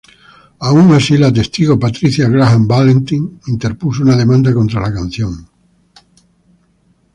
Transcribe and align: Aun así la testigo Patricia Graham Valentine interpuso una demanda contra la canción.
Aun 0.67 0.87
así 0.97 1.15
la 1.15 1.31
testigo 1.31 1.77
Patricia 1.77 2.27
Graham 2.27 2.67
Valentine 2.67 3.37
interpuso 3.45 4.01
una 4.01 4.15
demanda 4.17 4.51
contra 4.51 4.81
la 4.81 4.91
canción. 4.91 5.47